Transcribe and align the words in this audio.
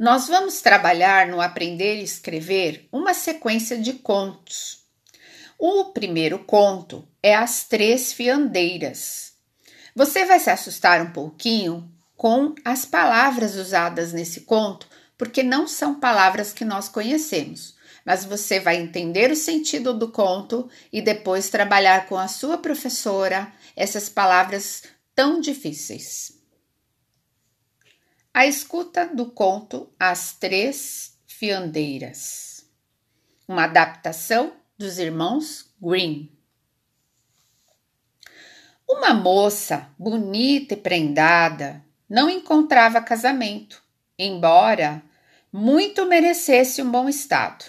Nós 0.00 0.28
vamos 0.28 0.62
trabalhar 0.62 1.26
no 1.26 1.42
aprender 1.42 1.96
e 1.96 2.02
escrever 2.02 2.88
uma 2.90 3.12
sequência 3.12 3.76
de 3.76 3.92
contos. 3.92 4.78
O 5.58 5.92
primeiro 5.92 6.38
conto 6.38 7.06
é 7.22 7.34
As 7.34 7.64
Três 7.64 8.10
Fiandeiras. 8.10 9.34
Você 9.94 10.24
vai 10.24 10.40
se 10.40 10.48
assustar 10.48 11.02
um 11.02 11.12
pouquinho 11.12 11.86
com 12.16 12.54
as 12.64 12.86
palavras 12.86 13.56
usadas 13.56 14.14
nesse 14.14 14.40
conto, 14.40 14.88
porque 15.18 15.42
não 15.42 15.68
são 15.68 16.00
palavras 16.00 16.50
que 16.50 16.64
nós 16.64 16.88
conhecemos, 16.88 17.76
mas 18.02 18.24
você 18.24 18.58
vai 18.58 18.76
entender 18.76 19.30
o 19.30 19.36
sentido 19.36 19.92
do 19.92 20.10
conto 20.10 20.66
e 20.90 21.02
depois 21.02 21.50
trabalhar 21.50 22.06
com 22.06 22.16
a 22.16 22.26
sua 22.26 22.56
professora 22.56 23.52
essas 23.76 24.08
palavras 24.08 24.82
tão 25.14 25.42
difíceis. 25.42 26.39
A 28.32 28.46
escuta 28.46 29.06
do 29.06 29.26
conto 29.26 29.92
As 29.98 30.34
Três 30.34 31.18
Fiandeiras, 31.26 32.64
uma 33.46 33.64
adaptação 33.64 34.52
dos 34.78 35.00
irmãos 35.00 35.74
Green. 35.82 36.30
Uma 38.88 39.12
moça 39.12 39.90
bonita 39.98 40.74
e 40.74 40.76
prendada 40.76 41.84
não 42.08 42.30
encontrava 42.30 43.02
casamento, 43.02 43.82
embora 44.16 45.02
muito 45.52 46.06
merecesse 46.06 46.80
um 46.80 46.88
bom 46.88 47.08
estado. 47.08 47.64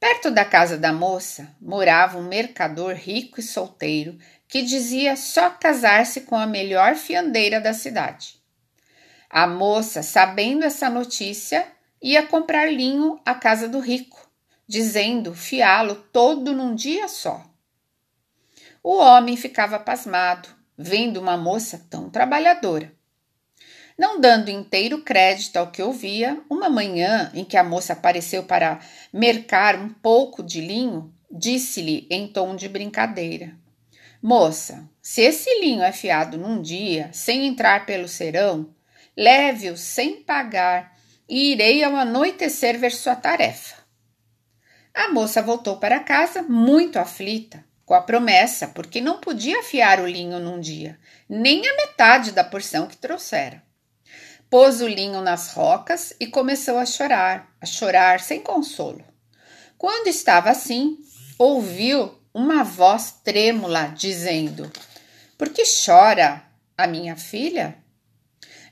Perto 0.00 0.30
da 0.30 0.46
casa 0.46 0.78
da 0.78 0.94
moça 0.94 1.54
morava 1.60 2.16
um 2.16 2.26
mercador 2.26 2.94
rico 2.94 3.38
e 3.38 3.42
solteiro 3.42 4.18
que 4.48 4.62
dizia 4.62 5.14
só 5.14 5.50
casar-se 5.50 6.22
com 6.22 6.36
a 6.36 6.46
melhor 6.46 6.94
fiandeira 6.94 7.60
da 7.60 7.74
cidade. 7.74 8.37
A 9.30 9.46
moça, 9.46 10.02
sabendo 10.02 10.64
essa 10.64 10.88
notícia, 10.88 11.66
ia 12.00 12.26
comprar 12.26 12.72
linho 12.72 13.20
à 13.26 13.34
casa 13.34 13.68
do 13.68 13.78
rico, 13.78 14.30
dizendo 14.66 15.34
fiá-lo 15.34 15.96
todo 16.12 16.52
num 16.52 16.74
dia 16.74 17.08
só. 17.08 17.44
O 18.82 18.96
homem 18.96 19.36
ficava 19.36 19.78
pasmado, 19.78 20.48
vendo 20.76 21.20
uma 21.20 21.36
moça 21.36 21.84
tão 21.90 22.08
trabalhadora. 22.08 22.92
Não 23.98 24.20
dando 24.20 24.48
inteiro 24.48 25.02
crédito 25.02 25.56
ao 25.56 25.72
que 25.72 25.82
ouvia, 25.82 26.40
uma 26.48 26.70
manhã 26.70 27.32
em 27.34 27.44
que 27.44 27.56
a 27.56 27.64
moça 27.64 27.92
apareceu 27.92 28.44
para 28.44 28.78
mercar 29.12 29.74
um 29.76 29.88
pouco 29.88 30.42
de 30.42 30.60
linho, 30.60 31.12
disse-lhe 31.28 32.06
em 32.08 32.28
tom 32.28 32.54
de 32.54 32.68
brincadeira: 32.68 33.54
Moça, 34.22 34.88
se 35.02 35.20
esse 35.22 35.50
linho 35.60 35.82
é 35.82 35.90
fiado 35.90 36.38
num 36.38 36.62
dia, 36.62 37.10
sem 37.12 37.46
entrar 37.46 37.86
pelo 37.86 38.06
serão, 38.06 38.72
leve-o 39.18 39.76
sem 39.76 40.22
pagar 40.22 40.96
e 41.28 41.50
irei 41.50 41.82
ao 41.82 41.96
anoitecer 41.96 42.78
ver 42.78 42.92
sua 42.92 43.16
tarefa. 43.16 43.74
A 44.94 45.08
moça 45.08 45.42
voltou 45.42 45.78
para 45.78 45.98
casa 45.98 46.40
muito 46.42 47.00
aflita, 47.00 47.64
com 47.84 47.94
a 47.94 48.00
promessa, 48.00 48.68
porque 48.68 49.00
não 49.00 49.18
podia 49.18 49.58
afiar 49.58 49.98
o 49.98 50.06
linho 50.06 50.38
num 50.38 50.60
dia, 50.60 50.96
nem 51.28 51.68
a 51.68 51.74
metade 51.74 52.30
da 52.30 52.44
porção 52.44 52.86
que 52.86 52.96
trouxera. 52.96 53.60
Pôs 54.48 54.80
o 54.80 54.86
linho 54.86 55.20
nas 55.20 55.52
rocas 55.52 56.14
e 56.20 56.26
começou 56.28 56.78
a 56.78 56.86
chorar, 56.86 57.52
a 57.60 57.66
chorar 57.66 58.20
sem 58.20 58.40
consolo. 58.40 59.04
Quando 59.76 60.06
estava 60.06 60.48
assim, 60.48 60.96
ouviu 61.36 62.16
uma 62.32 62.62
voz 62.62 63.16
trêmula 63.24 63.92
dizendo: 63.96 64.70
Por 65.36 65.48
que 65.48 65.64
chora 65.64 66.42
a 66.76 66.86
minha 66.86 67.16
filha? 67.16 67.76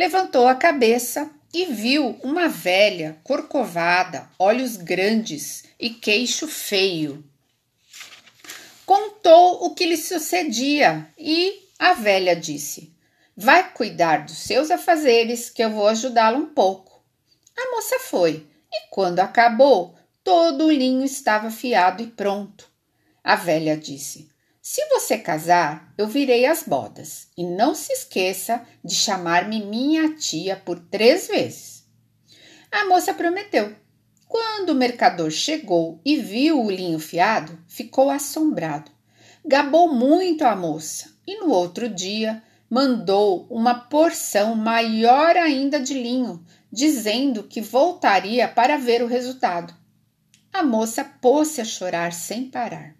Levantou 0.00 0.48
a 0.48 0.54
cabeça 0.54 1.30
e 1.52 1.66
viu 1.66 2.18
uma 2.22 2.48
velha 2.48 3.20
corcovada, 3.22 4.30
olhos 4.38 4.78
grandes 4.78 5.64
e 5.78 5.90
queixo 5.90 6.48
feio. 6.48 7.22
Contou 8.86 9.62
o 9.62 9.74
que 9.74 9.84
lhe 9.84 9.98
sucedia 9.98 11.06
e 11.18 11.68
a 11.78 11.92
velha 11.92 12.34
disse: 12.34 12.96
Vai 13.36 13.74
cuidar 13.74 14.24
dos 14.24 14.38
seus 14.38 14.70
afazeres, 14.70 15.50
que 15.50 15.62
eu 15.62 15.68
vou 15.68 15.86
ajudá-la 15.86 16.38
um 16.38 16.46
pouco. 16.46 17.04
A 17.54 17.70
moça 17.76 17.98
foi, 17.98 18.46
e 18.72 18.88
quando 18.88 19.20
acabou, 19.20 19.94
todo 20.24 20.64
o 20.64 20.72
linho 20.72 21.04
estava 21.04 21.48
afiado 21.48 22.02
e 22.02 22.06
pronto. 22.06 22.66
A 23.22 23.36
velha 23.36 23.76
disse: 23.76 24.29
se 24.72 24.86
você 24.86 25.18
casar, 25.18 25.92
eu 25.98 26.06
virei 26.06 26.46
as 26.46 26.62
bodas. 26.62 27.26
E 27.36 27.42
não 27.42 27.74
se 27.74 27.92
esqueça 27.92 28.64
de 28.84 28.94
chamar-me 28.94 29.60
minha 29.66 30.14
tia 30.14 30.54
por 30.54 30.78
três 30.78 31.26
vezes. 31.26 31.84
A 32.70 32.86
moça 32.86 33.12
prometeu. 33.12 33.74
Quando 34.28 34.70
o 34.70 34.74
mercador 34.76 35.32
chegou 35.32 36.00
e 36.04 36.18
viu 36.18 36.64
o 36.64 36.70
linho 36.70 37.00
fiado, 37.00 37.58
ficou 37.66 38.10
assombrado. 38.10 38.92
Gabou 39.44 39.92
muito 39.92 40.44
a 40.44 40.54
moça 40.54 41.10
e 41.26 41.40
no 41.40 41.50
outro 41.50 41.88
dia 41.88 42.40
mandou 42.70 43.48
uma 43.50 43.74
porção 43.74 44.54
maior 44.54 45.36
ainda 45.36 45.80
de 45.80 45.94
linho, 45.94 46.46
dizendo 46.70 47.42
que 47.42 47.60
voltaria 47.60 48.46
para 48.46 48.78
ver 48.78 49.02
o 49.02 49.08
resultado. 49.08 49.74
A 50.52 50.62
moça 50.62 51.02
pôs-se 51.02 51.60
a 51.60 51.64
chorar 51.64 52.12
sem 52.12 52.48
parar. 52.48 52.99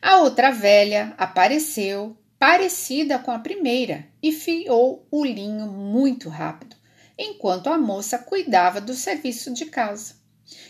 A 0.00 0.18
outra 0.18 0.50
velha 0.50 1.12
apareceu, 1.18 2.16
parecida 2.38 3.18
com 3.18 3.32
a 3.32 3.38
primeira, 3.40 4.06
e 4.22 4.30
fiou 4.30 5.06
o 5.10 5.24
linho 5.24 5.66
muito 5.66 6.28
rápido, 6.28 6.76
enquanto 7.18 7.68
a 7.68 7.76
moça 7.76 8.16
cuidava 8.16 8.80
do 8.80 8.94
serviço 8.94 9.52
de 9.52 9.66
casa. 9.66 10.14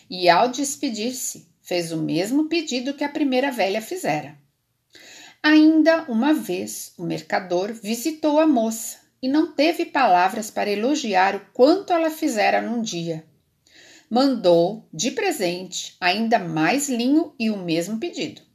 E 0.08 0.30
ao 0.30 0.48
despedir-se, 0.48 1.46
fez 1.60 1.92
o 1.92 1.98
mesmo 1.98 2.48
pedido 2.48 2.94
que 2.94 3.04
a 3.04 3.08
primeira 3.08 3.50
velha 3.52 3.82
fizera. 3.82 4.38
Ainda 5.42 6.04
uma 6.08 6.32
vez, 6.32 6.94
o 6.96 7.02
mercador 7.02 7.74
visitou 7.74 8.40
a 8.40 8.46
moça 8.46 8.98
e 9.20 9.28
não 9.28 9.52
teve 9.52 9.84
palavras 9.84 10.50
para 10.50 10.70
elogiar 10.70 11.36
o 11.36 11.40
quanto 11.52 11.92
ela 11.92 12.10
fizera 12.10 12.62
num 12.62 12.80
dia. 12.80 13.24
Mandou 14.08 14.88
de 14.92 15.10
presente 15.10 15.96
ainda 16.00 16.38
mais 16.38 16.88
linho 16.88 17.34
e 17.38 17.50
o 17.50 17.58
mesmo 17.58 17.98
pedido. 17.98 18.47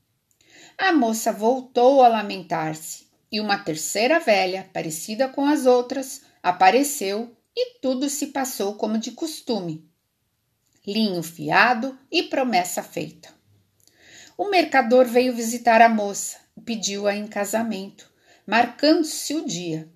A 0.78 0.92
moça 0.92 1.32
voltou 1.32 2.02
a 2.02 2.08
lamentar-se 2.08 3.08
e 3.32 3.40
uma 3.40 3.58
terceira 3.58 4.20
velha, 4.20 4.70
parecida 4.74 5.28
com 5.28 5.46
as 5.46 5.66
outras, 5.66 6.22
apareceu 6.42 7.36
e 7.56 7.80
tudo 7.80 8.10
se 8.10 8.28
passou 8.28 8.76
como 8.76 8.98
de 8.98 9.12
costume. 9.12 9.88
Linho 10.86 11.22
fiado 11.24 11.98
e 12.12 12.24
promessa 12.24 12.82
feita. 12.82 13.30
O 14.38 14.50
mercador 14.50 15.06
veio 15.06 15.34
visitar 15.34 15.82
a 15.82 15.88
moça 15.88 16.38
e 16.58 16.62
pediu-a 16.62 17.16
em 17.16 17.28
casamento, 17.28 18.12
marcando-se 18.46 19.36
o 19.36 19.46
dia. 19.46 19.88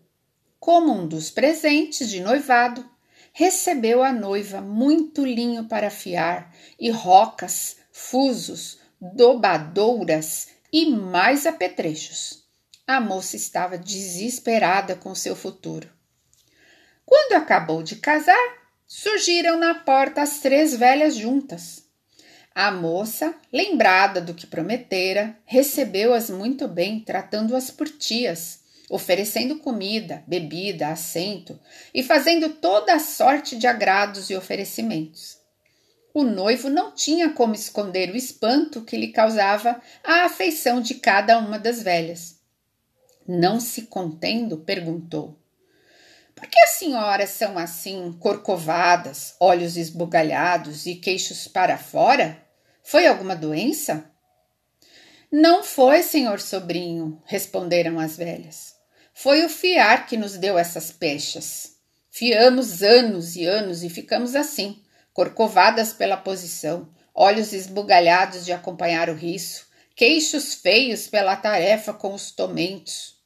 Como 0.59 0.94
um 0.94 1.08
dos 1.08 1.32
presentes 1.32 2.09
de 2.09 2.22
noivado, 2.22 2.88
recebeu 3.34 4.04
a 4.04 4.14
noiva 4.14 4.62
muito 4.62 5.26
linho 5.26 5.66
para 5.66 5.88
afiar 5.88 6.56
e 6.80 6.90
rocas, 6.90 7.78
fusos, 7.92 8.80
dobadouras 9.00 10.56
e 10.72 10.89
mais 10.89 11.45
apetrechos. 11.45 12.44
A 12.85 13.00
moça 13.00 13.35
estava 13.35 13.78
desesperada 13.78 14.95
com 14.95 15.13
seu 15.13 15.35
futuro. 15.35 15.89
Quando 17.05 17.33
acabou 17.33 17.83
de 17.83 17.97
casar, 17.97 18.38
surgiram 18.85 19.57
na 19.57 19.75
porta 19.75 20.22
as 20.22 20.39
três 20.39 20.75
velhas 20.75 21.16
juntas. 21.16 21.83
A 22.55 22.72
moça, 22.72 23.35
lembrada 23.53 24.19
do 24.19 24.33
que 24.33 24.47
prometera, 24.47 25.38
recebeu-as 25.45 26.29
muito 26.29 26.67
bem, 26.67 26.99
tratando-as 27.01 27.69
por 27.69 27.88
tias, 27.88 28.61
oferecendo 28.89 29.59
comida, 29.59 30.23
bebida, 30.25 30.88
assento 30.88 31.59
e 31.94 32.01
fazendo 32.01 32.49
toda 32.49 32.95
a 32.95 32.99
sorte 32.99 33.58
de 33.58 33.67
agrados 33.67 34.29
e 34.29 34.35
oferecimentos. 34.35 35.36
O 36.17 36.23
noivo 36.23 36.67
não 36.67 36.91
tinha 36.91 37.29
como 37.31 37.53
esconder 37.53 38.09
o 38.09 38.16
espanto 38.16 38.81
que 38.81 38.97
lhe 38.97 39.09
causava 39.09 39.79
a 40.03 40.25
afeição 40.25 40.81
de 40.81 40.96
cada 40.96 41.37
uma 41.37 41.59
das 41.59 41.84
velhas. 41.84 42.40
Não 43.28 43.59
se 43.59 43.84
contendo, 43.84 44.58
perguntou: 44.58 45.37
Por 46.34 46.47
que 46.47 46.59
as 46.61 46.72
senhoras 46.72 47.29
são 47.29 47.55
assim, 47.55 48.17
corcovadas, 48.19 49.35
olhos 49.40 49.78
esbugalhados 49.78 50.87
e 50.87 50.96
queixos 50.96 51.47
para 51.47 51.78
fora? 51.78 52.43
Foi 52.81 53.05
alguma 53.05 53.35
doença? 53.35 54.09
Não 55.31 55.63
foi, 55.63 56.02
senhor 56.02 56.40
sobrinho, 56.40 57.22
responderam 57.25 57.99
as 57.99 58.17
velhas. 58.17 58.75
Foi 59.13 59.46
o 59.46 59.49
fiar 59.49 60.08
que 60.08 60.17
nos 60.17 60.35
deu 60.35 60.58
essas 60.58 60.91
pechas. 60.91 61.75
Fiamos 62.09 62.81
anos 62.81 63.35
e 63.35 63.46
anos 63.46 63.84
e 63.84 63.90
ficamos 63.91 64.34
assim 64.34 64.81
corcovadas 65.17 65.93
pela 65.93 66.16
posição, 66.16 66.87
olhos 67.11 67.52
esbugalhados 67.52 68.46
de 68.46 68.52
acompanhar 68.53 69.09
o 69.09 69.16
riso, 69.16 69.66
queixos 69.96 70.53
feios 70.53 71.08
pela 71.08 71.35
tarefa 71.35 71.91
com 71.91 72.14
os 72.14 72.29
tomentos. 72.29 73.17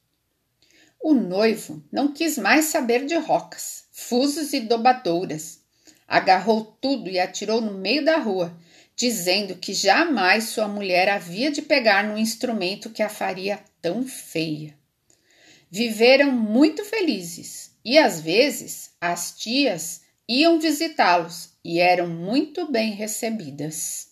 O 0.98 1.12
noivo 1.12 1.84
não 1.92 2.10
quis 2.10 2.38
mais 2.38 2.64
saber 2.64 3.04
de 3.04 3.14
rocas, 3.16 3.84
fusos 3.92 4.54
e 4.54 4.60
dobadouras. 4.60 5.60
agarrou 6.08 6.64
tudo 6.80 7.10
e 7.10 7.20
atirou 7.20 7.60
no 7.60 7.74
meio 7.74 8.02
da 8.02 8.16
rua, 8.16 8.56
dizendo 8.96 9.56
que 9.56 9.74
jamais 9.74 10.44
sua 10.44 10.66
mulher 10.66 11.10
havia 11.10 11.50
de 11.50 11.60
pegar 11.60 12.04
no 12.04 12.16
instrumento 12.16 12.88
que 12.88 13.02
a 13.02 13.10
faria 13.10 13.60
tão 13.82 14.06
feia. 14.06 14.74
Viveram 15.70 16.32
muito 16.32 16.86
felizes 16.86 17.70
e 17.84 17.98
às 17.98 18.18
vezes 18.18 18.92
as 18.98 19.36
tias 19.36 20.01
iam 20.28 20.58
visitá-los 20.58 21.52
e 21.64 21.80
eram 21.80 22.08
muito 22.08 22.70
bem 22.70 22.92
recebidas. 22.92 24.11